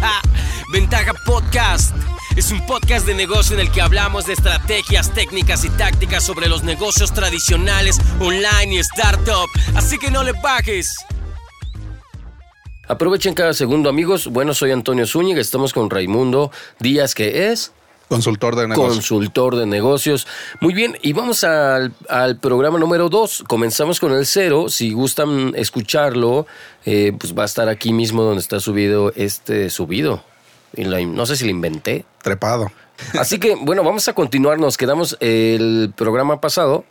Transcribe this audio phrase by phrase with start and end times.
[0.72, 1.94] Ventaja Podcast.
[2.36, 6.48] Es un podcast de negocio en el que hablamos de estrategias, técnicas y tácticas sobre
[6.48, 9.48] los negocios tradicionales, online y startup.
[9.74, 10.94] Así que no le bajes.
[12.88, 14.28] Aprovechen cada segundo, amigos.
[14.28, 15.40] Bueno, soy Antonio Zúñiga.
[15.40, 17.72] Estamos con Raimundo Díaz, que es
[18.08, 18.94] Consultor de negocios.
[18.94, 20.26] Consultor de negocios.
[20.60, 23.42] Muy bien, y vamos al, al programa número dos.
[23.48, 24.68] Comenzamos con el cero.
[24.68, 26.46] Si gustan escucharlo,
[26.84, 30.22] eh, pues va a estar aquí mismo donde está subido este subido.
[30.76, 32.04] Y no sé si lo inventé.
[32.22, 32.70] Trepado.
[33.18, 34.58] Así que, bueno, vamos a continuar.
[34.58, 36.84] Nos quedamos el programa pasado.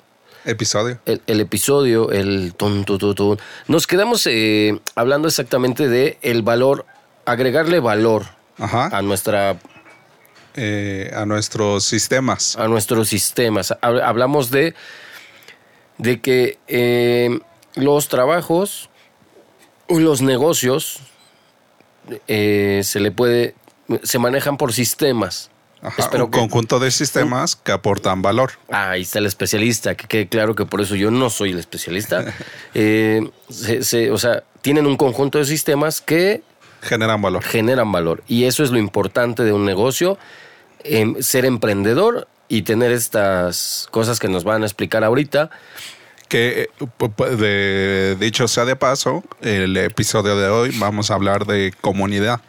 [0.43, 0.99] Episodio.
[1.05, 3.37] El, el episodio, el ton, tu, tu, tu.
[3.67, 6.85] Nos quedamos eh, hablando exactamente de el valor,
[7.25, 8.25] agregarle valor
[8.59, 8.89] Ajá.
[8.95, 9.57] a nuestra
[10.55, 12.55] Eh, a nuestros sistemas.
[12.57, 13.71] a nuestros sistemas.
[13.81, 14.73] Hab- Hablamos de,
[15.97, 17.39] de que eh,
[17.75, 18.89] los trabajos
[19.87, 20.99] o los negocios
[22.27, 23.55] eh, se le puede
[24.03, 25.51] se manejan por sistemas.
[25.81, 28.53] Ajá, Espero un que- conjunto de sistemas que aportan valor.
[28.71, 31.59] Ah, ahí está el especialista, que quede claro que por eso yo no soy el
[31.59, 32.33] especialista.
[32.73, 36.41] Eh, se- se- o sea, tienen un conjunto de sistemas que
[36.81, 37.43] Generan valor.
[37.43, 38.23] generan valor.
[38.27, 40.17] Y eso es lo importante de un negocio,
[40.85, 45.49] em, ser emprendedor y tener estas cosas que nos van a explicar ahorita.
[46.27, 51.73] Que, eh, de, dicho sea de paso, el episodio de hoy vamos a hablar de
[51.81, 52.41] comunidad.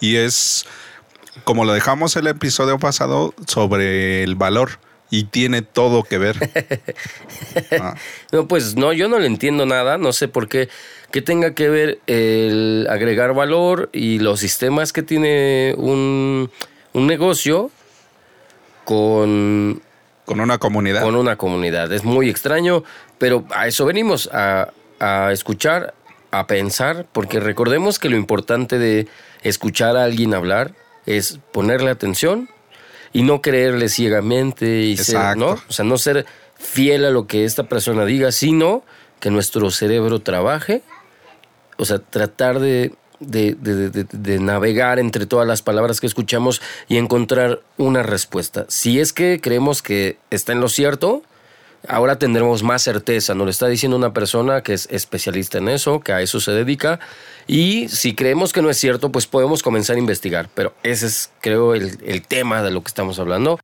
[0.00, 0.66] Y es,
[1.44, 4.78] como lo dejamos el episodio pasado, sobre el valor.
[5.10, 6.36] Y tiene todo que ver.
[7.78, 7.96] Ah,
[8.32, 10.70] No, pues no, yo no le entiendo nada, no sé por qué,
[11.10, 16.50] que tenga que ver el agregar valor y los sistemas que tiene un,
[16.94, 17.70] un negocio
[18.84, 19.82] con,
[20.24, 21.02] con una comunidad.
[21.02, 21.92] con una comunidad.
[21.92, 22.84] Es muy extraño,
[23.18, 25.94] pero a eso venimos, a, a escuchar,
[26.30, 29.08] a pensar, porque recordemos que lo importante de
[29.42, 30.74] escuchar a alguien hablar
[31.06, 32.48] es ponerle atención
[33.12, 35.36] y no creerle ciegamente y ser.
[35.36, 35.50] ¿no?
[35.68, 38.84] O sea, no ser fiel a lo que esta persona diga, sino
[39.20, 40.82] que nuestro cerebro trabaje,
[41.76, 42.92] o sea, tratar de,
[43.26, 48.66] de, de- de- de navegar entre todas las palabras que escuchamos y encontrar una respuesta.
[48.68, 51.22] Si es que creemos que está en lo cierto,
[51.88, 53.34] ahora tendremos más certeza.
[53.34, 56.52] Nos lo está diciendo una persona que es especialista en eso, que a eso se
[56.52, 57.00] dedica.
[57.46, 60.48] Y si creemos que no es cierto, pues podemos comenzar a investigar.
[60.54, 63.58] Pero ese es, creo, el, el tema de lo que estamos hablando.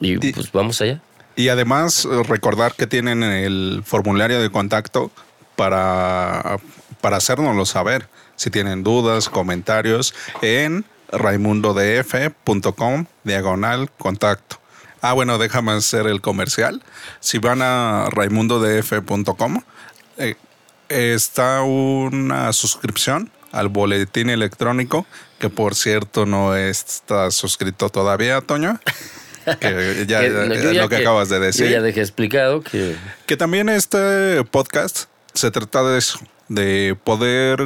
[0.00, 1.00] Y pues vamos allá.
[1.34, 5.10] Y además eh, recordar que tienen el formulario de contacto
[5.56, 6.58] para,
[7.00, 8.08] para hacérnoslo saber.
[8.42, 14.58] Si tienen dudas, comentarios en raimundodf.com diagonal contacto.
[15.00, 16.82] Ah, bueno, déjame hacer el comercial.
[17.20, 19.62] Si van a raimundodf.com,
[20.18, 20.34] eh,
[20.88, 25.06] está una suscripción al boletín electrónico,
[25.38, 28.80] que por cierto no está suscrito todavía, Toño.
[29.60, 31.68] Que ya, Que- ya- no, yo es ya lo que, acabas de yo decir.
[31.70, 37.60] ya dejé explicado que Que también este podcast se trata de eso, de poder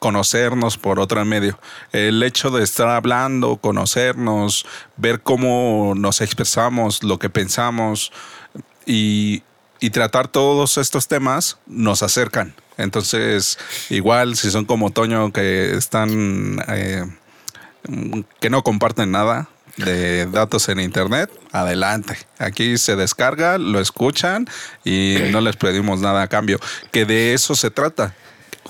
[0.00, 1.60] conocernos por otro medio.
[1.92, 4.66] El hecho de estar hablando, conocernos,
[4.96, 8.10] ver cómo nos expresamos, lo que pensamos
[8.86, 9.44] y,
[9.78, 12.54] y tratar todos estos temas nos acercan.
[12.78, 13.58] Entonces,
[13.90, 17.04] igual si son como Toño que están, eh,
[18.40, 22.16] que no comparten nada de datos en internet, adelante.
[22.38, 24.48] Aquí se descarga, lo escuchan
[24.84, 26.58] y no les pedimos nada a cambio.
[26.90, 28.14] Que de eso se trata.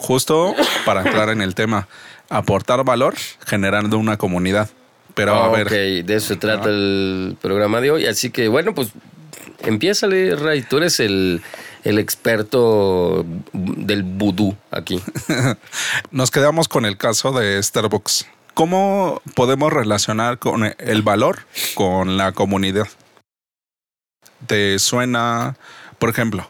[0.01, 0.55] Justo
[0.87, 1.87] para entrar en el tema,
[2.31, 3.15] aportar valor
[3.47, 4.71] generando una comunidad.
[5.15, 8.07] Pero a Ah, ver, ok, de eso se trata el programa de hoy.
[8.07, 8.89] Así que, bueno, pues
[9.61, 10.63] empiézale, Ray.
[10.63, 11.43] Tú eres el,
[11.85, 15.03] el experto del vudú aquí.
[16.11, 18.27] nos quedamos con el caso de Starbucks.
[18.55, 21.41] ¿Cómo podemos relacionar con el valor
[21.75, 22.89] con la comunidad?
[24.47, 25.57] ¿Te suena,
[25.99, 26.49] por ejemplo?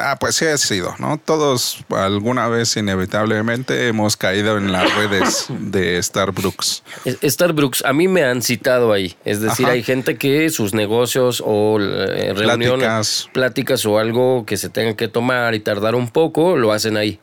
[0.00, 1.18] Ah, pues sí ha sido, ¿no?
[1.18, 6.82] Todos alguna vez inevitablemente hemos caído en las redes de Starbucks.
[7.22, 9.16] Starbucks, a mí me han citado ahí.
[9.24, 9.74] Es decir, Ajá.
[9.74, 13.28] hay gente que sus negocios o eh, reuniones, Pláticas.
[13.32, 17.18] pláticas o algo que se tengan que tomar y tardar un poco, lo hacen ahí.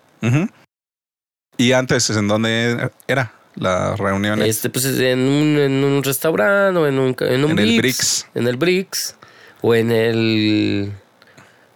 [1.57, 4.41] ¿Y antes en dónde era la reunión?
[4.41, 8.27] Este, pues en un, en un restaurante o en un, en un En el Brix.
[8.33, 9.15] En el Brix.
[9.61, 10.91] O en el.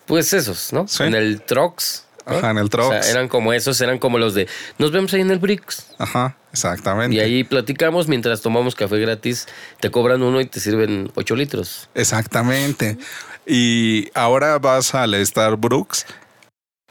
[0.10, 0.88] Pues esos, ¿no?
[0.88, 1.04] Sí.
[1.04, 2.04] En el Trox.
[2.26, 2.38] ¿no?
[2.38, 3.06] Ajá, en el O Trox.
[3.06, 4.48] sea, eran como esos, eran como los de.
[4.80, 5.86] Nos vemos ahí en el Brix.
[6.00, 7.16] Ajá, exactamente.
[7.16, 9.46] Y ahí platicamos mientras tomamos café gratis.
[9.80, 11.90] Te cobran uno y te sirven ocho litros.
[11.94, 12.98] Exactamente.
[13.46, 16.08] Y ahora vas al Starbucks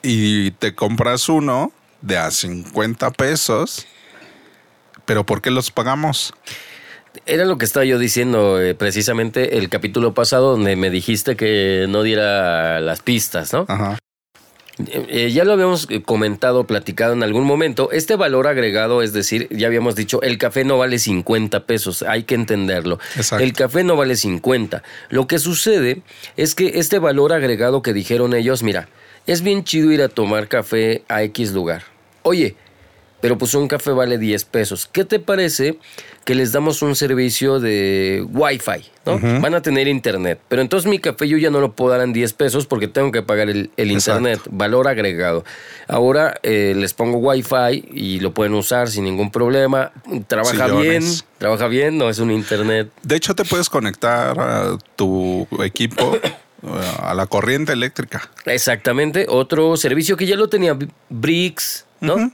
[0.02, 3.84] y te compras uno de a 50 pesos,
[5.06, 6.34] ¿Pero por qué los pagamos?
[7.26, 11.86] Era lo que estaba yo diciendo eh, precisamente el capítulo pasado donde me dijiste que
[11.88, 13.66] no diera las pistas, ¿no?
[13.68, 13.98] Ajá.
[14.86, 17.90] Eh, eh, ya lo habíamos comentado, platicado en algún momento.
[17.90, 22.22] Este valor agregado, es decir, ya habíamos dicho, el café no vale 50 pesos, hay
[22.22, 22.98] que entenderlo.
[23.16, 23.44] Exacto.
[23.44, 24.82] El café no vale 50.
[25.10, 26.02] Lo que sucede
[26.36, 28.88] es que este valor agregado que dijeron ellos, mira,
[29.26, 31.82] es bien chido ir a tomar café a X lugar.
[32.22, 32.56] Oye,
[33.20, 34.88] pero pues un café vale 10 pesos.
[34.90, 35.78] ¿Qué te parece
[36.24, 38.84] que les damos un servicio de Wi-Fi?
[39.06, 39.40] ¿no?
[39.40, 40.40] Van a tener internet.
[40.48, 43.10] Pero entonces mi café yo ya no lo puedo dar en 10 pesos porque tengo
[43.10, 44.40] que pagar el, internet.
[44.50, 45.44] Valor agregado.
[45.88, 49.92] Ahora eh, les pongo Wi-Fi y lo pueden usar sin ningún problema.
[50.26, 50.84] Trabaja Sillones.
[50.84, 51.04] bien.
[51.38, 52.90] Trabaja bien, no es un internet.
[53.02, 56.32] De hecho, te puedes conectar a tu equipo eh,
[57.00, 58.30] a la corriente eléctrica.
[58.44, 59.26] Exactamente.
[59.28, 60.76] Otro servicio que ya lo tenía
[61.08, 62.30] Bricks, ¿no?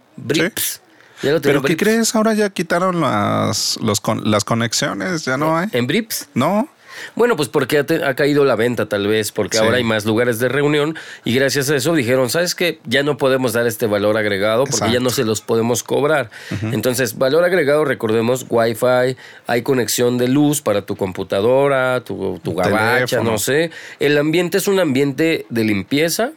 [1.42, 2.14] ¿Pero qué crees?
[2.14, 5.68] Ahora ya quitaron las, los con- las conexiones, ya no hay.
[5.72, 6.28] ¿En Brips?
[6.34, 6.68] No,
[7.16, 9.64] Bueno, pues porque ha, te- ha caído la venta tal vez, porque Sí.
[9.64, 12.78] ahora hay más lugares de reunión y gracias a eso dijeron, ¿sabes qué?
[12.84, 16.30] Ya no podemos dar este valor agregado porque ya no se los podemos cobrar.
[16.62, 19.16] Entonces, valor agregado, recordemos, Wi-Fi,
[19.48, 23.72] hay conexión de luz para tu computadora, tu, tu gabacha, no sé.
[23.98, 26.30] El ambiente es un ambiente de limpieza.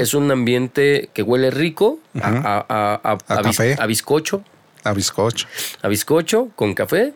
[0.00, 3.76] Es un ambiente que huele rico a, a- a- a- A a bis- café.
[3.78, 4.44] a bizcocho,
[4.84, 5.46] a bizcocho.
[5.82, 7.14] a bizcocho con café.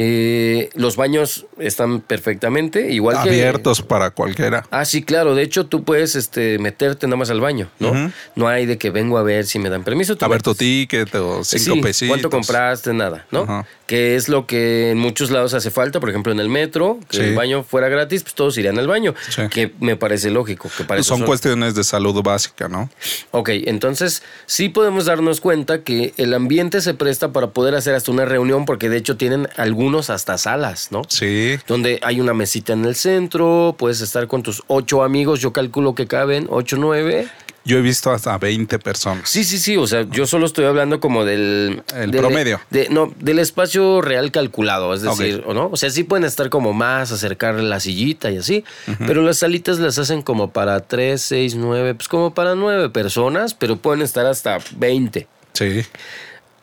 [0.00, 4.64] Eh, los baños están perfectamente, igual que Abiertos para cualquiera.
[4.70, 5.34] Ah, sí, claro.
[5.34, 8.12] De hecho, tú puedes este, meterte nada más al baño, ¿no?
[8.36, 10.16] No hay de que vengo a ver si me dan permiso.
[10.20, 12.12] A ver tu ticket o cinco Sí, pesitos.
[12.12, 12.92] ¿Cuánto compraste?
[12.94, 13.66] Nada, ¿no?
[13.88, 15.98] Que es lo que en muchos lados hace falta.
[15.98, 17.22] Por ejemplo, en el metro, que Sí.
[17.24, 19.14] el baño fuera gratis, pues todos irían al baño.
[19.30, 19.42] Sí.
[19.50, 20.70] Que me parece lógico.
[20.76, 22.90] Que para son- cuestiones de salud básica, ¿no?
[23.30, 28.12] Ok, entonces sí podemos darnos cuenta que el ambiente se presta para poder hacer hasta
[28.12, 31.02] una reunión, porque de hecho tienen algunos hasta salas, ¿no?
[31.08, 31.58] Sí.
[31.66, 35.94] donde hay una mesita en el centro, puedes estar con tus ocho amigos, yo calculo
[35.94, 37.26] que caben ocho, nueve.
[37.64, 39.28] Yo he visto hasta 20 personas.
[39.28, 41.82] Sí, sí, sí, o sea, yo solo estoy hablando como del...
[41.94, 42.60] El del- promedio.
[42.70, 45.68] de- no, del espacio real calculado, es decir, ¿o no?
[45.70, 48.64] O sea, sí pueden estar como más, acercar la sillita y así,
[49.06, 53.52] pero las salitas las hacen como para tres, seis, nueve, pues como para nueve personas,
[53.52, 55.26] pero pueden estar hasta 20.
[55.52, 55.82] Sí.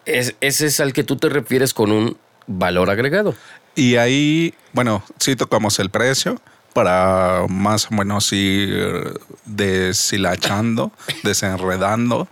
[0.05, 2.17] Es, ese es al que tú te refieres con un
[2.47, 3.35] valor agregado.
[3.75, 6.39] Y ahí, bueno, sí tocamos el precio
[6.75, 10.91] para más o menos ir deshilachando,
[11.23, 12.27] desenredando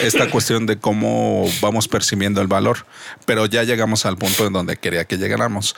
[0.00, 2.86] esta cuestión de cómo vamos percibiendo el valor.
[3.26, 5.74] Pero ya llegamos al punto en donde quería que llegáramos,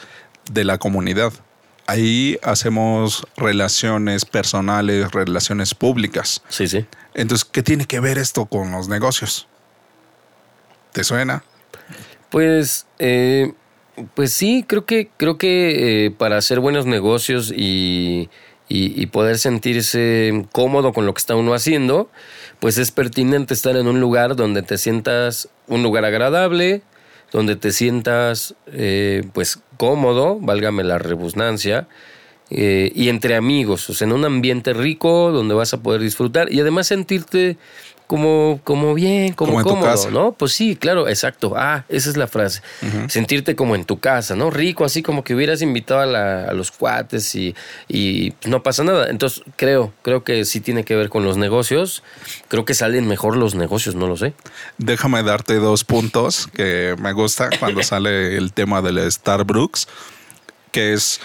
[0.53, 1.33] de la comunidad.
[1.87, 6.43] Ahí hacemos relaciones personales, relaciones públicas.
[6.51, 6.85] Sí, sí.
[7.15, 9.49] Entonces, ¿qué tiene que ver esto con los negocios?
[10.93, 11.45] ¿Te suena?
[12.29, 13.55] Pues, eh,
[14.15, 18.29] pues sí, creo que, creo que eh, para hacer buenos negocios y,
[18.69, 22.11] y- poder sentirse cómodo con lo que está uno haciendo,
[22.61, 26.83] pues es pertinente estar en un lugar donde te sientas un lugar agradable,
[27.33, 31.89] donde te sientas eh, pues cómodo, válgame la rebusnancia,
[32.51, 36.53] eh, y entre amigos, o sea, en un ambiente rico donde vas a poder disfrutar
[36.53, 37.57] y además sentirte
[38.07, 40.11] como, como bien, como, cómodo, casa.
[40.11, 40.33] ¿no?
[40.33, 41.55] Pues sí, claro, exacto.
[41.57, 42.63] Ah, esa es la frase.
[43.09, 44.51] Sentirte como en tu casa, ¿no?
[44.51, 47.55] Rico, así como que hubieras invitado a, la- a los cuates y,
[47.89, 49.09] y no pasa nada.
[49.11, 52.03] Entonces, creo, creo que sí tiene que ver con los negocios.
[52.49, 54.35] Creo que salen mejor los negocios, no lo sé.
[54.79, 59.89] Déjame darte dos puntos que me gusta cuando sale el tema del Starbucks,
[60.71, 61.21] que es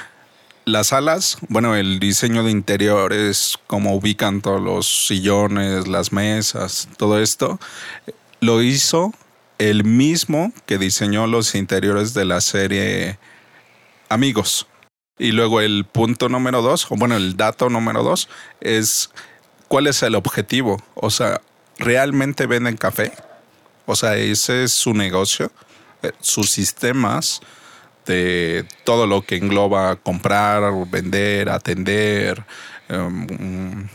[0.65, 7.19] las salas, bueno, el diseño de interiores, cómo ubican todos los sillones, las mesas, todo
[7.19, 7.59] esto,
[8.39, 9.13] lo hizo
[9.57, 13.19] el mismo que diseñó los interiores de la serie
[14.09, 14.67] Amigos.
[15.17, 18.27] Y luego el punto número dos, o bueno, el dato número dos,
[18.59, 19.09] es
[19.67, 20.83] cuál es el objetivo.
[20.95, 21.41] O sea,
[21.77, 23.13] ¿realmente venden café?
[23.85, 25.51] O sea, ese es su negocio,
[26.01, 27.41] eh, sus sistemas
[28.11, 32.43] de todo lo que engloba comprar, vender, atender,
[32.89, 33.87] em,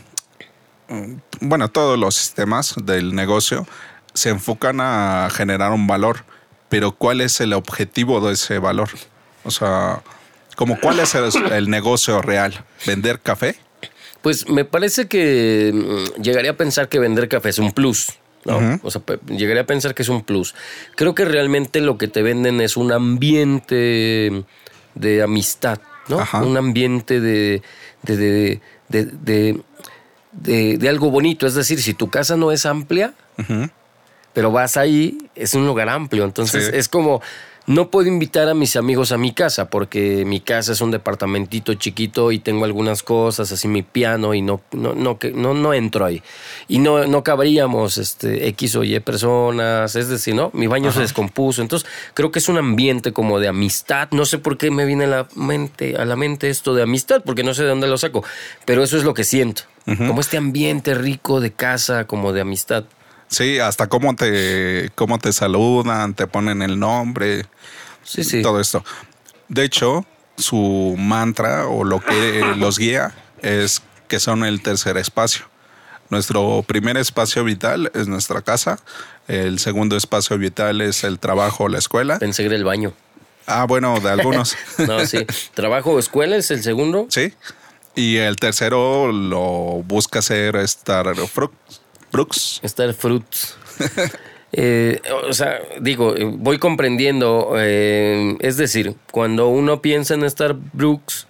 [0.89, 3.67] mm, bueno, todos los sistemas del negocio
[4.13, 6.25] se enfocan a generar un valor,
[6.69, 8.89] pero ¿cuál es el objetivo de ese valor?
[9.43, 10.01] O sea,
[10.55, 13.55] como cuál es el, el negocio real, vender café.
[14.21, 18.13] Pues me parece que mm, llegaría a pensar que vender café es un plus.
[18.47, 18.79] ¿No?
[18.83, 20.55] O sea, llegaría a pensar que es un plus.
[20.95, 24.43] Creo que realmente lo que te venden es un ambiente
[24.95, 26.19] de amistad, ¿no?
[26.19, 26.41] Ajá.
[26.43, 27.61] Un ambiente de,
[28.03, 29.61] de, de, de, de-
[30.31, 31.45] de- de algo bonito.
[31.47, 33.13] Es decir, si tu casa no es amplia,
[34.33, 36.23] pero vas ahí es un lugar amplio.
[36.23, 36.71] Entonces Sí.
[36.73, 37.21] es como,
[37.67, 41.73] no puedo invitar a mis amigos a mi casa porque mi casa es un departamentito
[41.73, 45.73] chiquito y tengo algunas cosas, así mi piano y no, no, no, que- no, no
[45.73, 46.23] entro ahí.
[46.69, 50.49] Y no, no cabríamos este, X o Y personas, es decir, ¿no?
[50.53, 51.61] Mi baño se descompuso.
[51.61, 54.07] Entonces creo que es un ambiente como de amistad.
[54.11, 57.21] No sé por qué me viene a la mente, a la mente esto de amistad,
[57.25, 58.23] porque no sé de dónde lo saco,
[58.65, 59.63] pero eso es lo que siento.
[59.97, 62.83] Como este ambiente rico de casa, como de amistad.
[63.29, 67.45] Sí, hasta cómo te, cómo te saludan, te ponen el nombre,
[68.03, 68.41] Sí, sí.
[68.41, 68.83] todo esto.
[69.49, 70.05] De hecho,
[70.37, 75.45] su mantra o lo que los guía es que son el tercer espacio.
[76.09, 78.79] Nuestro primer espacio vital es nuestra casa,
[79.27, 82.17] el segundo espacio vital es el trabajo o la escuela.
[82.17, 82.93] Pensé que era el baño.
[83.45, 84.55] Ah, bueno, de algunos.
[84.87, 85.25] No, sí.
[85.53, 87.07] Trabajo o escuela es el segundo.
[87.09, 87.33] sí.
[87.95, 91.07] Y el tercero lo busca hacer estar
[92.11, 92.59] Brooks.
[92.63, 93.55] Star Fruits.
[94.53, 97.55] Eh, o sea, digo, eh, voy comprendiendo.
[97.57, 101.27] eh, es decir, cuando uno piensa en Starbucks,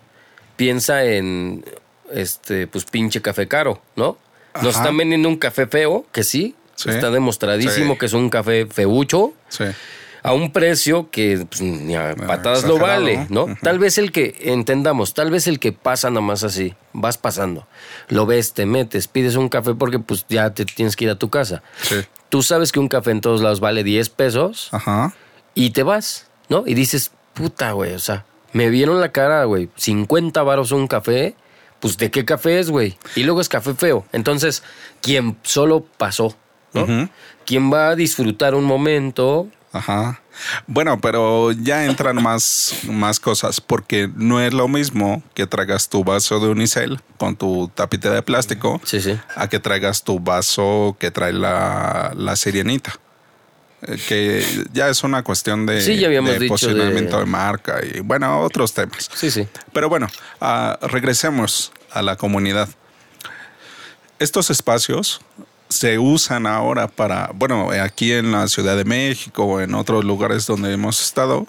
[0.56, 1.66] piensa en
[2.14, 4.20] este, pues pinche café caro, ¿no?
[4.62, 6.90] Nos están vendiendo un café feo, que sí, Sí.
[6.92, 8.00] está demostradísimo Sí.
[8.00, 9.34] que es un café feucho.
[9.50, 9.66] Sí.
[10.28, 13.48] A un precio que pues, ni a patadas lo vale, ¿no?
[13.62, 17.66] Tal vez el que, entendamos, tal vez el que pasa nomás así, vas pasando,
[18.10, 21.16] lo ves, te metes, pides un café porque pues ya te tienes que ir a
[21.16, 21.64] tu casa.
[21.82, 21.96] Sí.
[22.28, 25.14] Tú sabes que un café en todos lados vale 10 pesos Ajá.
[25.56, 26.64] y te vas, ¿no?
[26.68, 31.36] Y dices, puta, güey, o sea, me vieron la cara, güey, 50 varos un café,
[31.80, 32.98] pues ¿de qué café es, güey?
[33.16, 34.06] Y luego es café feo.
[34.12, 34.62] Entonces,
[35.00, 36.36] quien solo pasó,
[36.74, 36.84] ¿no?
[36.84, 37.10] Ujú.
[37.46, 40.22] Quien va a disfrutar un momento, Ajá.
[40.68, 46.04] Bueno, pero ya entran más, más cosas, porque no es lo mismo que traigas tu
[46.04, 49.20] vaso de unicel con tu tapita de plástico sí, sí.
[49.36, 53.00] a que traigas tu vaso que trae la, la sirenita.
[53.84, 54.44] Eh, Que
[54.74, 57.30] ya es una cuestión de, Sí, ya de dicho posicionamiento de- de...
[57.30, 59.10] marca y bueno, otros temas.
[59.14, 59.48] Sí, sí.
[59.74, 60.08] Pero bueno,
[60.42, 62.70] ah, regresemos a la comunidad.
[64.20, 65.22] Estos espacios
[65.70, 70.46] se usan ahora para, bueno, aquí en la Ciudad de México o en otros lugares
[70.48, 71.46] donde hemos estado,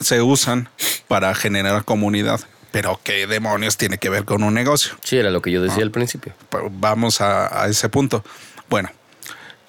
[0.00, 0.68] se usan
[1.08, 2.40] para generar comunidad.
[2.72, 4.92] Pero ¿qué demonios tiene que ver con un negocio?
[5.02, 5.64] Sí, era lo que yo Ah.
[5.64, 6.34] decía al principio.
[6.70, 8.24] Vamos a, a ese punto.
[8.68, 8.90] Bueno,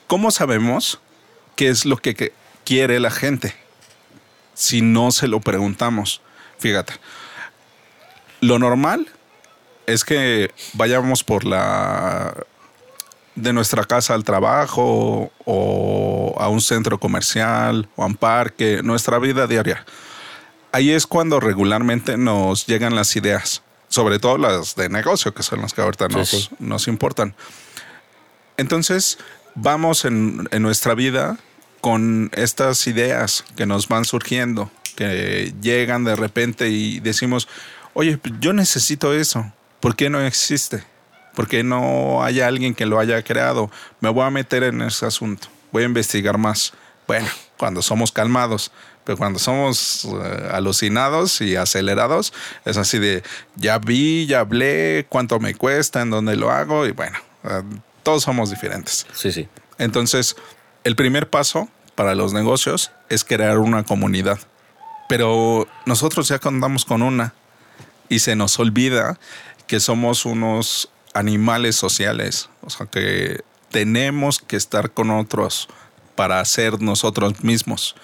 [0.07, 0.99] ¿cómo sabemos
[1.55, 2.31] qué es lo que
[2.63, 3.55] quiere la gente
[4.53, 6.21] si no se lo preguntamos?
[6.59, 6.93] Fíjate,
[8.39, 9.07] lo normal
[9.87, 12.35] es que vayamos por la
[13.41, 19.19] de nuestra casa al trabajo o a un centro comercial o a un parque, nuestra
[19.19, 19.85] vida diaria.
[20.71, 25.61] Ahí es cuando regularmente nos llegan las ideas, sobre todo las de negocio, que son
[25.61, 26.49] las que ahorita Sí, nos, sí.
[26.59, 27.35] nos importan.
[28.57, 29.17] Entonces,
[29.55, 31.37] vamos en, en nuestra vida
[31.81, 37.47] con estas ideas que nos van surgiendo, que llegan de repente y decimos,
[37.93, 40.83] oye, pues, yo necesito eso, ¿por qué no existe?
[41.35, 43.71] ¿Por qué no hay alguien que lo haya creado?
[43.99, 46.73] Me voy a meter en ese asunto, voy a investigar más.
[47.07, 48.71] Bueno, cuando somos calmados,
[49.03, 52.33] pero cuando somos eh, alucinados y acelerados,
[52.65, 53.23] es así de,
[53.55, 57.63] ya vi, ya hablé, cuánto me cuesta, en dónde lo hago, y bueno, eh,
[58.03, 59.07] todos somos diferentes.
[59.13, 59.47] Sí, sí.
[59.77, 60.35] Entonces,
[60.83, 64.39] el primer paso para los negocios es crear una comunidad.
[65.09, 67.33] Pero nosotros ya contamos con una
[68.09, 69.19] y se nos olvida
[69.67, 75.67] que somos unos animales sociales, o sea que tenemos que estar con otros
[76.15, 77.95] para ser nosotros mismos.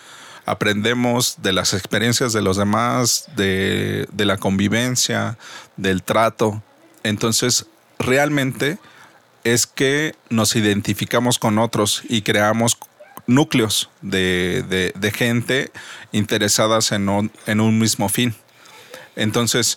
[0.46, 5.38] Aprendemos de las experiencias de los demás, de, de la convivencia,
[5.76, 6.64] del trato.
[7.04, 7.66] Entonces,
[8.00, 8.78] realmente
[9.44, 12.78] es que nos identificamos con otros y creamos
[13.28, 15.72] núcleos de, de- gente
[16.14, 18.34] interesadas en en un mismo fin.
[19.18, 19.76] Entonces,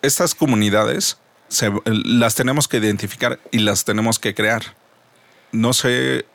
[0.00, 1.16] estas comunidades
[1.48, 4.62] se- las tenemos que identificar y las tenemos que crear.
[5.52, 6.26] No sé,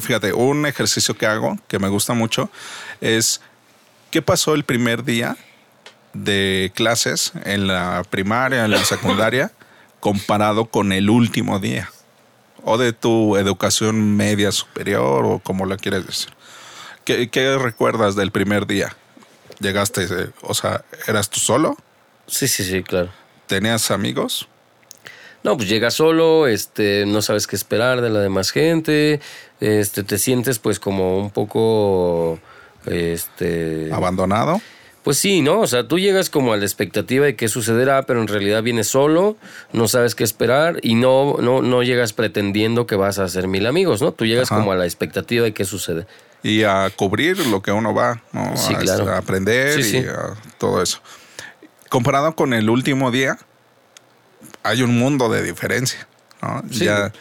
[0.00, 2.50] fíjate, un ejercicio que hago que me gusta mucho
[3.00, 3.40] es
[4.10, 5.36] qué pasó el primer día
[6.12, 9.52] de clases en la primaria, en la secundaria,
[10.00, 11.90] comparado con el último día
[12.64, 16.30] o de tu educación media superior o como la quieres decir.
[17.04, 18.96] ¿Qué, qué recuerdas del primer día?
[19.60, 21.76] Llegaste, eh, o sea, ¿eras tú solo?
[22.26, 23.10] Sí, sí, sí, claro.
[23.46, 24.48] ¿Tenías amigos?
[25.42, 29.20] No, pues llegas solo, este, no sabes qué esperar de la demás gente,
[29.60, 32.40] este, te sientes pues como un poco,
[32.86, 34.60] este, ¿Abandonado?
[35.04, 35.60] Pues sí, ¿no?
[35.60, 38.88] O sea, tú llegas como a la expectativa de qué sucederá, pero en realidad vienes
[38.88, 39.36] solo,
[39.72, 43.66] no sabes qué esperar y no, no, no llegas pretendiendo que vas a hacer mil
[43.66, 44.10] amigos, ¿no?
[44.10, 46.08] Tú llegas como a la expectativa de qué sucede.
[46.42, 48.56] Y a cubrir lo que uno va, ¿no?
[48.56, 49.08] Sí, a, claro.
[49.08, 50.08] a aprender Sí, y sí.
[50.08, 50.98] a todo eso.
[51.88, 53.38] Comparado con el último día,
[54.62, 56.06] hay un mundo de diferencia,
[56.42, 56.62] ¿no?
[56.70, 56.84] Sí.
[56.84, 57.12] Ya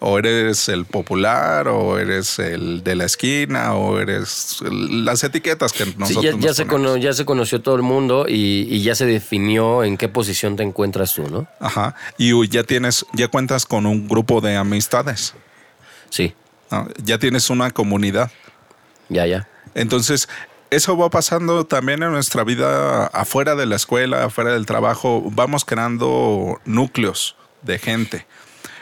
[0.00, 5.72] o eres el popular, o eres el de la esquina, o eres el- las etiquetas
[5.72, 8.68] que Sí, nosotros ya, ya nos se cono- ya se conoció todo el mundo y,
[8.70, 11.48] y ya se definió en qué posición te encuentras tú, ¿no?
[11.58, 11.96] Ajá.
[12.16, 15.34] Y ya tienes, ya cuentas con un grupo de amistades.
[16.10, 16.32] Sí,
[16.70, 16.86] ¿no?
[17.02, 18.30] Ya tienes una comunidad.
[19.08, 19.48] ya, ya.
[19.74, 20.28] Entonces,
[20.70, 25.22] eso va pasando también en nuestra vida afuera de la escuela, afuera del trabajo.
[25.32, 28.26] Vamos creando núcleos de gente.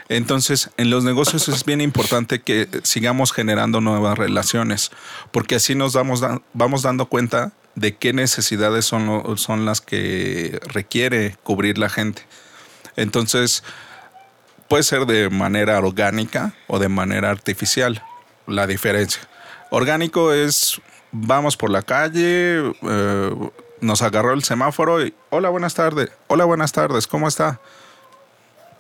[0.09, 4.93] Entonces, en los negocios es bien importante que sigamos generando nuevas relaciones,
[5.33, 10.61] porque así nos damos, da- vamos dando cuenta de qué necesidades son, son las que
[10.69, 12.23] requiere cubrir la gente.
[12.95, 13.65] Entonces,
[14.69, 18.03] puede ser de manera orgánica o de manera artificial
[18.47, 19.23] la diferencia.
[19.71, 20.81] Orgánico es,
[21.19, 26.73] vamos por la calle, eh, nos agarró el semáforo y, hola, buenas tardes, hola, buenas
[26.73, 27.61] tardes, ¿cómo está?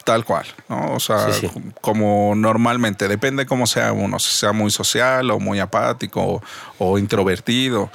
[0.04, 0.92] Tal cual, ¿no?
[0.94, 1.62] O sea, Sí, sí.
[1.80, 6.42] como normalmente, depende cómo sea uno, si sea muy social o muy apático o,
[6.78, 7.90] o introvertido.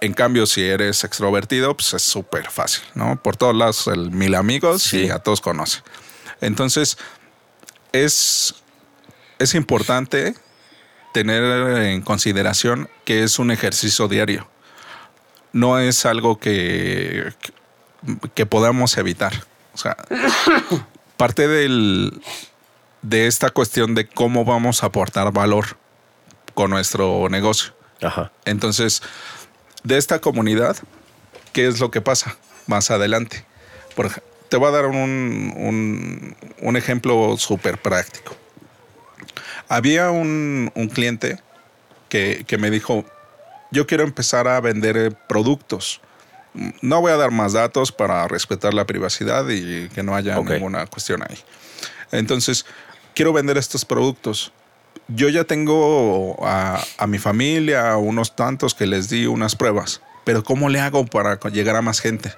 [0.00, 3.20] En cambio, si eres extrovertido, pues es súper fácil, ¿no?
[3.20, 5.06] Por todos lados, el mil amigos Sí.
[5.06, 5.80] y a todos conoce.
[6.40, 6.96] Entonces,
[7.92, 8.54] es,
[9.38, 10.34] es importante
[11.12, 11.42] tener
[11.86, 14.48] en consideración que es un ejercicio diario.
[15.52, 17.32] No es algo que,
[18.34, 19.32] que podamos evitar.
[19.74, 19.96] O sea,
[21.16, 22.20] parte del,
[23.02, 25.76] de esta cuestión de cómo vamos a aportar valor
[26.54, 27.74] con nuestro negocio.
[28.02, 28.32] Ajá.
[28.44, 29.02] Entonces,
[29.84, 30.76] de esta comunidad,
[31.52, 33.44] ¿qué es lo que pasa más adelante?
[33.94, 34.10] Por
[34.48, 38.36] te voy a dar un, un- un ejemplo súper práctico.
[39.72, 41.40] Había un, un cliente
[42.10, 43.06] que, que me dijo,
[43.70, 46.02] yo quiero empezar a vender eh, productos.
[46.82, 50.86] No voy a dar más datos para respetar la privacidad y que no haya ninguna
[50.88, 51.38] cuestión ahí.
[52.10, 52.66] Entonces,
[53.14, 54.52] quiero vender estos productos.
[55.08, 60.02] Yo ya tengo a, a mi familia, a unos tantos que les di unas pruebas,
[60.24, 62.30] pero ¿cómo le hago para llegar a más gente?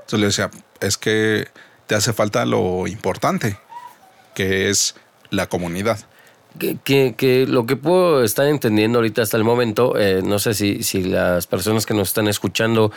[0.00, 1.48] Entonces le decía, es que
[1.86, 3.58] te hace falta lo importante,
[4.34, 4.94] que es
[5.28, 5.98] la comunidad.
[6.58, 10.54] Que, que, que lo que puedo estar entendiendo ahorita hasta el momento, eh, no sé
[10.54, 12.92] si, si las personas que nos están escuchando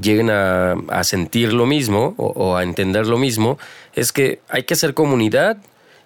[0.00, 3.58] lleguen a, a sentir lo mismo o, o a entender lo mismo,
[3.94, 5.58] es que hay que hacer comunidad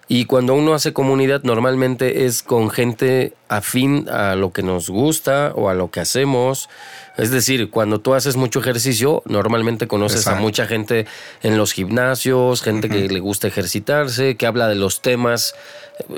[0.09, 5.53] y cuando uno hace comunidad normalmente es con gente afín a lo que nos gusta
[5.55, 6.69] o a lo que hacemos.
[7.19, 11.07] Es decir, cuando tú haces mucho ejercicio, normalmente conoces a mucha gente
[11.43, 15.55] en los gimnasios, gente que le gusta ejercitarse, que habla de los temas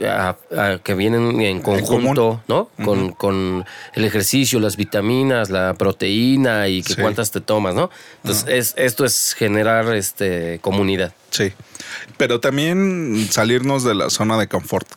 [0.00, 2.70] eh, a- a- que vienen en conjunto, ¿no?
[2.84, 7.00] con, con el ejercicio, las vitaminas, la proteína y que Sí.
[7.00, 7.90] cuántas te tomas, ¿no?
[8.22, 11.12] Entonces, es, esto es generar este comunidad.
[11.30, 11.52] Sí,
[12.16, 14.88] pero también salirnos de la zona de confort.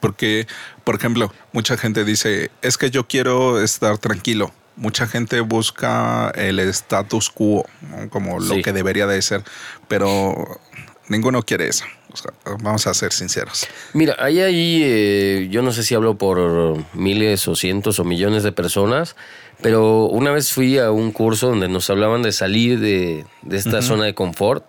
[0.00, 0.46] Porque,
[0.84, 4.52] por ejemplo, mucha gente dice, es que yo quiero estar tranquilo.
[4.76, 8.10] Mucha gente busca el status quo, ¿no?
[8.10, 8.62] como lo Sí.
[8.62, 9.42] que debería de ser,
[9.88, 10.60] pero
[11.08, 11.84] ninguno quiere eso.
[12.12, 13.66] O sea, vamos a ser sinceros.
[13.92, 18.42] Mira, hay ahí, eh, yo no sé si hablo por miles o cientos o millones
[18.42, 19.16] de personas,
[19.62, 23.80] pero una vez fui a un curso donde nos hablaban de salir de, de esta
[23.82, 24.64] zona de confort,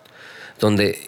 [0.60, 0.98] donde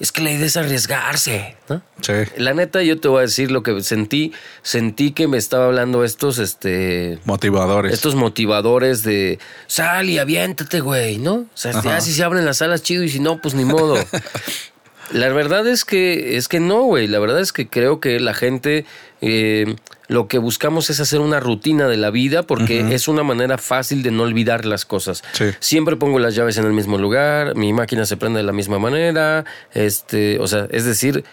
[0.00, 1.80] es que la idea es arriesgarse, ¿no?
[2.00, 4.32] Sí, La neta, yo te voy a decir lo que sentí.
[4.62, 7.92] Sentí que me estaba hablando estos, este, motivadores.
[7.92, 11.34] estos motivadores de sal y aviéntate, güey, ¿no?
[11.34, 13.96] O sea, ya si se abren las salas, chido, y si no, pues ni modo.
[15.12, 17.06] la verdad es que, es que no, güey.
[17.06, 18.86] La verdad es que creo que la gente
[19.20, 19.76] eh,
[20.08, 24.02] lo que buscamos es hacer una rutina de la vida porque es una manera fácil
[24.02, 25.22] de no olvidar las cosas.
[25.32, 25.46] Sí.
[25.60, 28.78] Siempre pongo las llaves en el mismo lugar, mi máquina se prende de la misma
[28.78, 31.24] manera, este, o sea, es decir,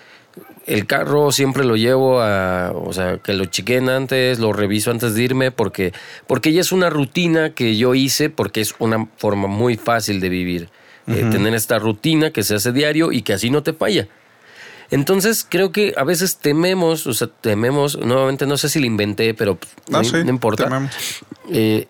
[0.65, 5.13] el carro siempre lo llevo a, o sea, que lo chequen antes, lo reviso antes
[5.15, 5.91] de irme, porque,
[6.27, 10.29] porque ya es una rutina que yo hice, porque es una forma muy fácil de
[10.29, 10.69] vivir.
[11.07, 14.07] Eh, tener esta rutina que se hace diario y que así no te falla.
[14.91, 19.33] Entonces creo que a veces tememos, o sea, tememos, nuevamente no sé si lo inventé,
[19.33, 20.89] pero pues, no, sí, no importa.
[21.49, 21.87] Eh,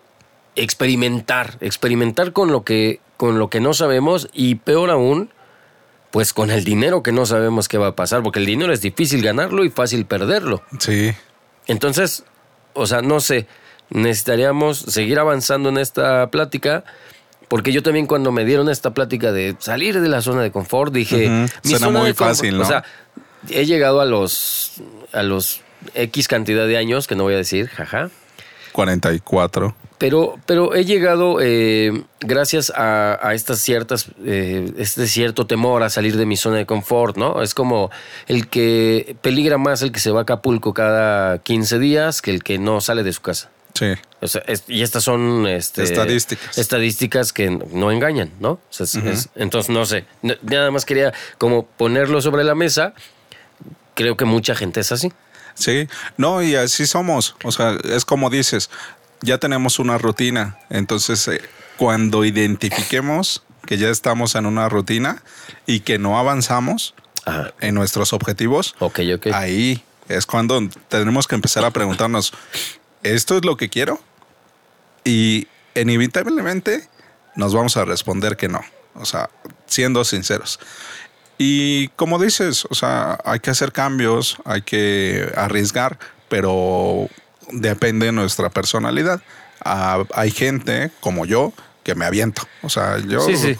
[0.56, 5.30] experimentar, experimentar con lo que, con lo que no sabemos y peor aún,
[6.12, 8.80] pues con el dinero que no sabemos qué va a pasar, porque el dinero es
[8.80, 10.62] difícil ganarlo y fácil perderlo.
[10.78, 11.12] Sí,
[11.66, 12.24] Entonces,
[12.74, 13.46] o sea, no sé,
[13.90, 16.84] necesitaríamos seguir avanzando en esta plática.
[17.52, 20.90] Porque yo también cuando me dieron esta plática de salir de la zona de confort,
[20.90, 21.48] dije, Ujú.
[21.62, 22.62] Suena zona muy de confort- fácil, ¿no?
[22.62, 22.82] O sea,
[23.50, 24.72] he llegado a los
[25.12, 25.60] a los
[25.94, 28.08] X cantidad de años, que no voy a decir, jaja.
[28.72, 29.74] 44.
[29.98, 35.90] Pero, pero he llegado eh, gracias a, a estas ciertas, eh, este cierto temor a
[35.90, 37.42] salir de mi zona de confort, ¿no?
[37.42, 37.90] Es como
[38.26, 42.42] el que peligra más el que se va a Acapulco cada 15 días que el
[42.42, 43.50] que no sale de su casa.
[43.74, 43.86] Sí.
[44.20, 46.58] O sea, es- y estas son este, Estadísticas.
[46.58, 48.50] estadísticas que no engañan, ¿no?
[48.52, 50.04] O sea, es- es- entonces, no sé.
[50.22, 52.92] No- nada más quería como ponerlo sobre la mesa.
[53.94, 55.12] Creo que mucha gente es así.
[55.54, 57.34] Sí, no, y así somos.
[57.44, 58.70] O sea, es como dices,
[59.20, 60.58] ya tenemos una rutina.
[60.70, 61.40] Entonces, eh,
[61.76, 65.22] cuando identifiquemos que ya estamos en una rutina
[65.66, 67.52] y que no avanzamos Ajá.
[67.60, 68.74] en nuestros objetivos,
[69.32, 72.32] ahí es cuando tenemos que empezar a preguntarnos,
[73.02, 74.00] ¿esto es lo que quiero?
[75.04, 76.88] Y inevitablemente
[77.36, 78.60] nos vamos a responder que no.
[78.94, 79.30] O sea,
[79.66, 80.60] siendo sinceros.
[81.38, 87.08] Y como dices, o sea, hay que hacer cambios, hay que arriesgar, pero
[87.50, 89.20] depende de nuestra personalidad.
[89.64, 92.42] Ah, hay gente como yo que me aviento.
[92.62, 93.56] O sea, yo Sí, sí.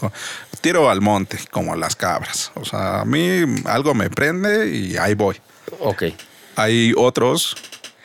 [0.61, 2.51] tiro al monte como las cabras.
[2.55, 5.41] O sea, a mí algo me prende y ahí voy.
[5.79, 6.03] Ok.
[6.55, 7.55] Hay otros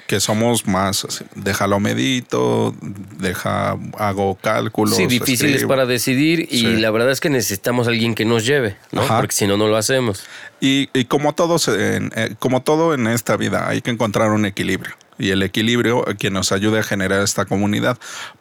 [0.09, 2.75] que somos más, así, déjalo medito,
[3.19, 4.97] deja, hago cálculos.
[4.97, 5.69] Sí, difíciles escribo.
[5.69, 6.77] para decidir y Sí.
[6.79, 9.03] la verdad es que necesitamos a alguien que nos lleve, ¿no?
[9.03, 9.19] Ajá.
[9.19, 10.25] Porque si no, no lo hacemos.
[10.61, 14.47] Y, y como, todos en, eh, como todo en esta vida, hay que encontrar un
[14.47, 14.95] equilibrio.
[15.19, 17.99] Y el equilibrio eh, que nos ayude a generar esta comunidad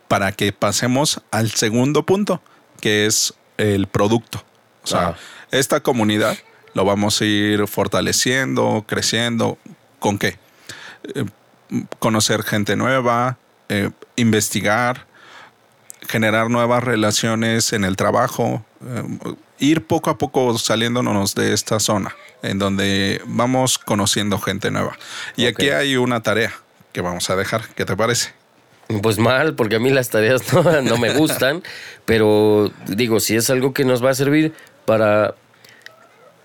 [0.08, 2.42] para que pasemos al segundo punto,
[2.80, 4.42] que es el producto.
[4.84, 5.18] O sea, Ajá.
[5.52, 6.38] esta comunidad
[6.74, 9.58] lo vamos a ir fortaleciendo, creciendo.
[10.00, 10.38] ¿Con qué?
[12.00, 13.38] Conocer gente nueva,
[13.70, 15.06] eh, investigar,
[16.08, 19.04] generar nuevas relaciones en el trabajo, eh,
[19.60, 24.98] ir poco a poco saliéndonos de esta zona en donde vamos conociendo gente nueva.
[25.36, 26.54] Y aquí hay una tarea
[26.94, 27.68] que vamos a dejar.
[27.76, 28.32] ¿Qué te parece?
[29.02, 31.64] Pues mal, porque a mí las tareas no, no me gustan,
[32.06, 34.54] pero digo, si es algo que nos va a servir
[34.86, 35.36] para,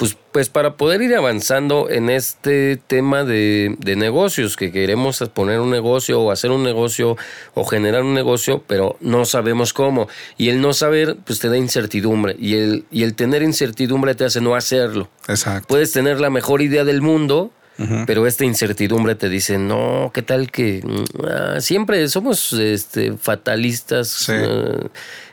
[0.02, 5.60] pues, pues para poder ir avanzando en este tema de, de negocios, que queremos poner
[5.60, 7.16] un negocio o hacer un negocio
[7.54, 10.08] o generar un negocio, pero no sabemos cómo.
[10.36, 12.34] Y el no saber, pues te da incertidumbre.
[12.36, 15.08] Y el, y el tener incertidumbre te hace no hacerlo.
[15.28, 15.68] Exacto.
[15.68, 17.52] Puedes tener la mejor idea del mundo,
[18.04, 20.82] pero esta incertidumbre te dice, no, ¿qué tal que
[21.30, 24.08] ah, siempre somos este, fatalistas?
[24.08, 24.32] Sí.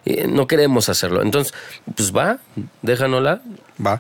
[0.05, 1.23] eh, no queremos hacerlo.
[1.23, 1.55] Entonces,
[1.95, 2.37] pues va,
[2.83, 3.41] déjanosla.
[3.83, 3.99] Va.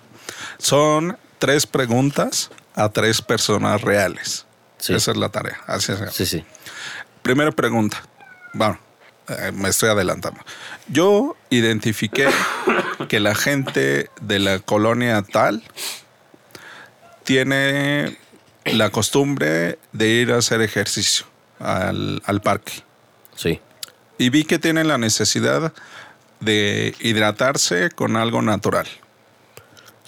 [0.57, 4.45] Son tres preguntas a tres personas reales.
[4.77, 4.93] Sí.
[4.93, 5.59] Esa es la tarea.
[5.67, 5.99] Así es.
[6.13, 6.45] Sí, sí.
[7.21, 8.01] Primera pregunta.
[8.53, 8.79] Bueno,
[9.27, 10.39] eh, me estoy adelantando.
[10.87, 12.27] Yo identifiqué
[13.07, 15.63] que la gente de la colonia tal
[17.23, 18.17] tiene
[18.65, 21.25] la costumbre de ir a hacer ejercicio
[21.59, 22.83] al, al parque.
[23.35, 23.59] Sí.
[24.17, 25.73] Y vi que tienen la necesidad
[26.39, 28.87] de hidratarse con algo natural.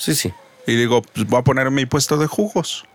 [0.02, 0.34] Sí, sí.
[0.66, 2.86] Y digo, pues voy a poner mi puesto de jugos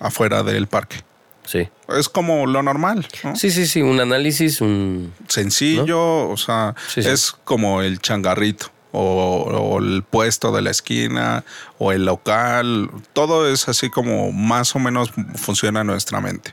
[0.00, 0.96] afuera del parque.
[1.44, 1.68] Sí.
[1.88, 3.06] Es como lo normal.
[3.22, 3.36] ¿no?
[3.36, 3.82] Sí, sí, sí.
[3.82, 5.12] Un análisis, un.
[5.28, 7.08] sencillo, o sea, Sí, sí.
[7.08, 11.44] es como el changarrito o, o el puesto de la esquina
[11.78, 16.52] o el local, todo es así como más o menos funciona en nuestra mente.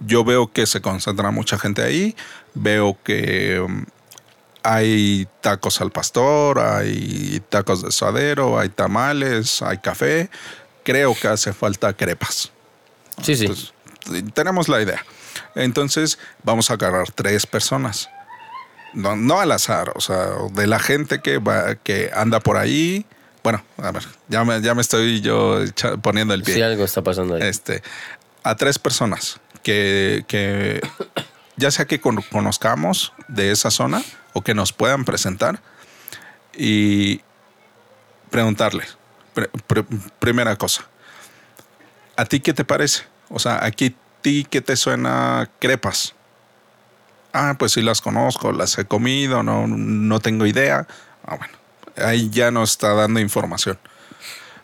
[0.00, 2.16] Yo veo que se concentra mucha gente ahí,
[2.54, 3.84] veo que um,
[4.74, 10.28] hay tacos al pastor, hay tacos de suadero, hay tamales, hay café,
[10.82, 12.50] creo que hace falta crepas.
[13.22, 13.46] Sí, sí.
[14.34, 15.04] Tenemos la idea.
[15.54, 18.08] Entonces vamos a agarrar tres personas.
[18.92, 23.04] No, no al azar, o sea, de la gente que va, que anda por ahí.
[23.42, 25.60] Bueno, a ver, ya me, ya me estoy yo
[26.02, 26.64] poniendo el Sí, pie.
[26.64, 27.42] algo está pasando ahí.
[27.42, 27.82] Este,
[28.42, 30.80] a tres personas que, que
[31.56, 34.02] ya sea que con- conozcamos de esa zona
[34.36, 35.62] o que nos puedan presentar
[36.54, 37.22] y
[38.30, 38.98] preguntarles.
[39.32, 39.86] Pre- pre-
[40.18, 40.86] primera cosa,
[42.16, 43.04] ¿a ti qué te parece?
[43.30, 46.14] O sea, aquí ti qué te suena crepas.
[47.32, 50.86] Ah, pues sí las conozco, las he comido, no, no tengo idea.
[51.24, 51.54] Ah, bueno,
[51.96, 53.78] ahí ya nos está dando información.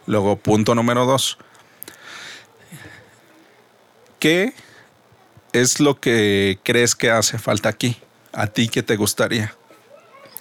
[0.06, 1.38] Luego, punto número dos.
[4.18, 4.52] ¿Qué
[5.54, 7.96] es lo que crees que hace falta aquí?
[8.34, 9.54] ¿A ti qué te gustaría?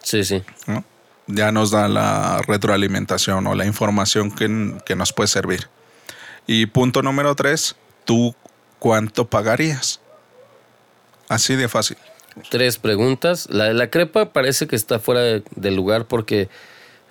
[0.04, 0.44] Sí, sí.
[0.68, 0.84] ¿no?
[1.28, 5.70] Ya nos da la retroalimentación o la información que, que nos puede servir.
[6.48, 8.36] Y punto número tres, ¿tú
[8.80, 10.02] cuánto pagarías?
[11.30, 11.98] Así de fácil.
[12.50, 13.48] Tres preguntas.
[13.50, 16.50] La de la crepa parece que está fuera de, del lugar porque,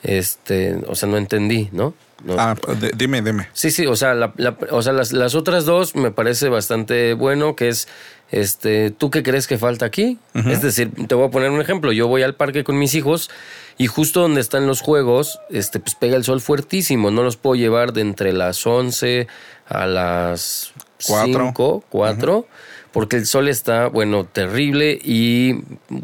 [0.03, 1.95] este, o sea, no entendí, ¿no?
[2.25, 2.35] No.
[2.39, 2.55] Ah,
[2.97, 3.49] dime, dime.
[3.53, 7.15] Sí, sí, o sea, la- la- o sea las, las otras dos me parece bastante
[7.15, 7.89] bueno, que es,
[8.31, 10.19] este, ¿tú qué crees que falta aquí?
[10.35, 13.31] Es decir, te voy a poner un ejemplo, yo voy al parque con mis hijos
[13.79, 17.55] y justo donde están los juegos, este, pues pega el sol fuertísimo, no los puedo
[17.57, 19.27] llevar de entre las 11
[19.67, 20.73] a las
[21.07, 21.47] Cuatro.
[21.47, 22.47] 5, 4,
[22.93, 25.55] porque el sol está, bueno, terrible y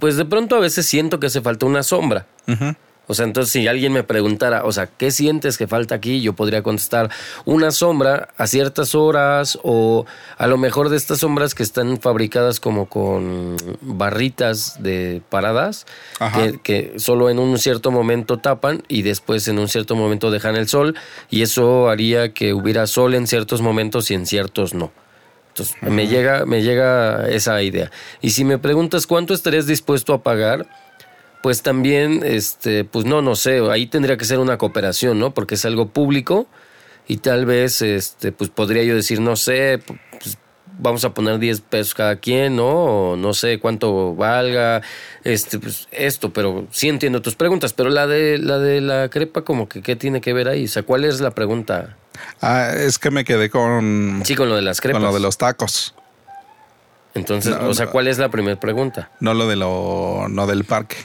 [0.00, 2.26] pues de pronto a veces siento que hace falta una sombra.
[2.48, 2.74] Ujú.
[3.08, 6.20] O sea, entonces si alguien me preguntara, o sea, ¿qué sientes que falta aquí?
[6.20, 7.10] Yo podría contestar
[7.44, 10.06] una sombra a ciertas horas o
[10.38, 15.86] a lo mejor de estas sombras que están fabricadas como con barritas de paradas
[16.62, 20.68] que solo en un cierto momento tapan y después en un cierto momento dejan el
[20.68, 20.96] sol
[21.30, 24.90] y eso haría que hubiera sol en ciertos momentos y en ciertos no.
[25.48, 27.90] Entonces me llega me llega esa idea.
[28.20, 30.66] Y si me preguntas cuánto estarías dispuesto a pagar,
[31.46, 35.32] pues también, este, pues no, no sé, ahí tendría que ser una cooperación, ¿no?
[35.32, 36.48] Porque es algo público
[37.06, 39.80] y tal vez, este, pues podría yo decir, no sé,
[40.10, 40.38] pues
[40.80, 42.66] vamos a poner 10 pesos cada quien, ¿no?
[43.12, 44.82] O no sé cuánto valga,
[45.22, 49.42] este, pues esto, pero sí entiendo tus preguntas, pero la de la de la crepa,
[49.42, 50.64] como que, ¿qué tiene que ver ahí?
[50.64, 51.96] O sea, ¿cuál es la pregunta?
[52.40, 55.00] Ah, es que me quedé con, Sí, con lo de las crepas.
[55.00, 55.94] con lo de los tacos.
[57.14, 57.86] Entonces, No, o sea.
[57.86, 59.12] ¿cuál es la primera pregunta?
[59.20, 60.96] No lo de lo no del parque.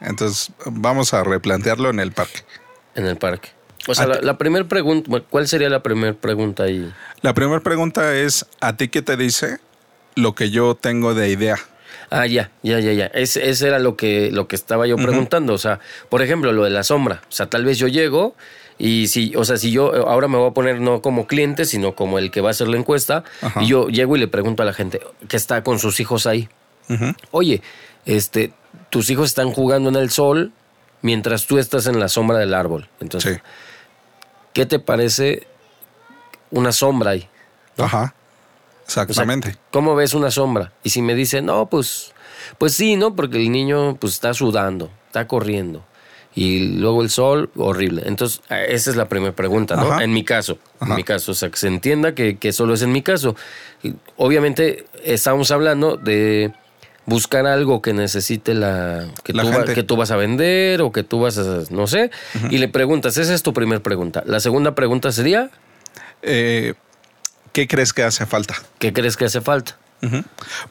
[0.00, 2.40] Entonces, vamos a replantearlo en el parque.
[2.94, 3.50] En el parque.
[3.88, 6.92] O sea, Ah, la, la primera pregunta, ¿cuál sería la primera pregunta ahí?
[7.22, 9.58] La primera pregunta es, ¿a ti qué te dice
[10.14, 11.56] lo que yo tengo de idea?
[12.10, 13.06] Ah, ya, ya, ya, ya.
[13.06, 15.52] Ese, ese era lo que, lo que estaba yo preguntando.
[15.54, 17.22] O sea, por ejemplo, lo de la sombra.
[17.28, 18.34] O sea, tal vez yo llego
[18.78, 21.94] y si, o sea, si yo ahora me voy a poner no como cliente, sino
[21.94, 23.62] como el que va a hacer la encuesta, Ajá.
[23.62, 26.48] y yo llego y le pregunto a la gente que está con sus hijos ahí.
[27.32, 27.62] Oye,
[28.04, 28.52] este,
[28.90, 30.52] tus hijos están jugando en el sol
[31.02, 32.88] mientras tú estás en la sombra del árbol.
[33.00, 33.42] Entonces, Sí.
[34.52, 35.46] ¿qué te parece
[36.50, 37.28] una sombra ahí?
[37.78, 38.14] Ajá.
[38.86, 39.56] O sea, Exactamente.
[39.72, 40.72] ¿Cómo ves una sombra?
[40.82, 42.12] Y si me dice, no, pues,
[42.58, 43.14] pues sí, ¿no?
[43.16, 45.84] Porque el niño pues está sudando, está corriendo.
[46.34, 48.02] Y luego el sol, horrible.
[48.04, 49.90] Entonces, esa es la primera pregunta, ¿no?
[49.92, 50.04] Ajá.
[50.04, 50.58] En mi caso.
[50.82, 51.32] En mi caso.
[51.32, 53.34] O sea, que se entienda que, que solo es en mi caso.
[53.82, 56.52] Y, obviamente, estamos hablando de
[57.06, 59.74] buscar algo que necesite la que, La tú, va- gente.
[59.74, 62.10] que tú vas a vender o que tú vas a no sé
[62.50, 65.50] y le preguntas esa es tu primera pregunta la segunda pregunta sería
[66.22, 66.74] Eh,
[67.52, 68.54] ¿Qué crees que hace falta?
[68.78, 69.78] ¿qué crees que hace falta?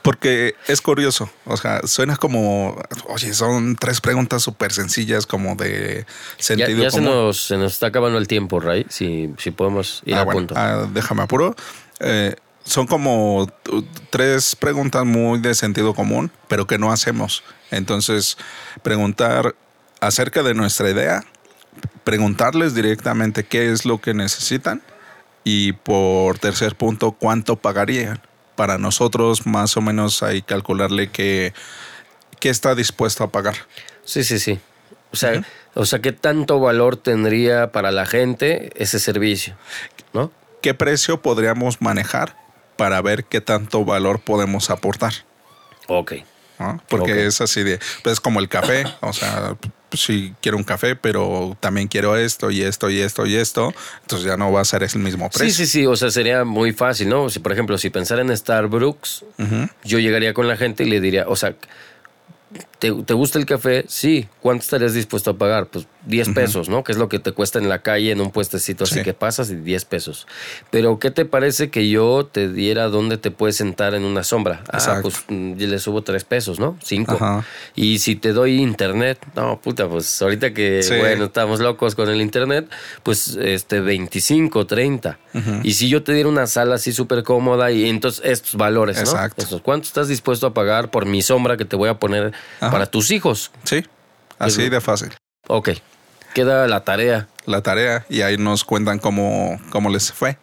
[0.02, 6.06] Porque es curioso, o sea, suena como, oye, son tres preguntas súper sencillas, como de
[6.38, 7.12] Ya, sentido ya se, común.
[7.14, 8.86] nos, se nos está acabando el tiempo, Ray.
[8.90, 10.54] Si, si podemos ir Ah, a bueno, punto.
[10.58, 11.56] ah, déjame apuro.
[12.00, 13.48] Eh, son como
[14.10, 17.44] tres preguntas muy de sentido común, pero que no hacemos.
[17.72, 18.38] Entonces,
[18.82, 19.56] preguntar
[20.02, 21.24] acerca de nuestra idea,
[22.04, 24.82] preguntarles directamente qué es lo que necesitan
[25.44, 28.22] y por tercer punto, cuánto pagarían.
[28.56, 31.54] Para nosotros, más o menos, hay calcularle que,
[32.40, 33.56] qué está dispuesto a pagar.
[34.06, 34.60] Sí, sí, sí.
[35.12, 39.56] O sea, o sea, ¿qué tanto valor tendría para la gente ese servicio?
[40.14, 40.32] ¿No?
[40.62, 42.45] ¿Qué precio podríamos manejar
[42.76, 45.14] para ver qué tanto valor podemos aportar?
[45.88, 46.14] Ok.
[46.60, 46.82] ¿no?
[46.88, 49.58] Porque es así de, pues es como el café, o sea,
[49.92, 54.26] sí quiero un café, pero también quiero esto y esto y esto y esto, entonces
[54.26, 55.66] ya no va a ser el mismo Sí, precio.
[55.66, 55.86] sí, sí.
[55.86, 57.30] O sea, sería muy fácil, ¿no?
[57.30, 59.68] Si, por ejemplo, si pensara en Starbucks, Ujú.
[59.84, 61.56] yo llegaría con la gente y le diría, o sea,
[62.80, 63.86] ¿te, te gusta el café?
[63.88, 64.28] Sí.
[64.42, 65.68] ¿Cuánto estarías dispuesto a pagar?
[65.68, 66.84] Pues 10 pesos, ¿no?
[66.84, 69.04] Que es lo que te cuesta en la calle, en un puestecito así Sí.
[69.04, 70.28] que pasas y 10 pesos.
[70.70, 74.62] Pero, ¿qué te parece que yo te diera dónde te puedes sentar en una sombra?
[74.68, 75.02] Ah, Exacto.
[75.04, 76.78] pues mm, yo le subo 3 pesos, ¿no?
[76.84, 77.14] 5.
[77.16, 77.44] Ajá.
[77.76, 80.94] Y si te doy internet, no, puta, pues ahorita que, Sí.
[81.00, 82.70] bueno, estamos locos con el internet,
[83.02, 85.18] pues este 25, 30.
[85.64, 89.02] Y si yo te diera una sala así súper cómoda y entonces estos valores, ¿no?
[89.04, 89.62] Exacto.
[89.64, 92.32] ¿Cuánto estás dispuesto a pagar por mi sombra que te voy a poner
[92.66, 92.72] Ajá.
[92.72, 93.52] para tus hijos?
[93.64, 93.86] Sí,
[94.40, 95.14] así de fácil.
[95.48, 95.70] Ok,
[96.34, 97.28] queda la tarea.
[97.46, 100.38] La tarea y ahí nos cuentan cómo, cómo les fue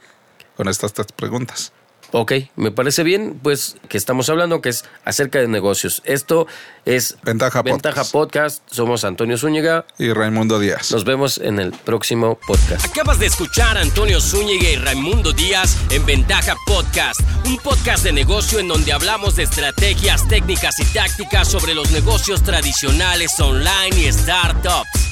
[0.57, 1.73] con estas tres preguntas.
[2.15, 6.03] Ok, me parece bien, pues que estamos hablando que es acerca de negocios.
[6.05, 6.47] Esto
[6.85, 8.13] es Ventaja Ventaja Podcast.
[8.13, 8.63] Podcast.
[8.71, 9.87] Somos Antonio Zúñiga.
[9.99, 10.93] Y Raimundo Díaz.
[10.93, 12.85] Nos vemos en el próximo podcast.
[12.85, 18.13] Acabas de escuchar a Antonio Zúñiga y Raimundo Díaz en Ventaja Podcast, un podcast de
[18.13, 24.13] negocio en donde hablamos de estrategias, técnicas y tácticas sobre los negocios tradicionales online y
[24.13, 25.03] startups.